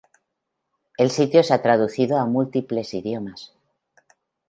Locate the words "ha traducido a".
1.53-2.25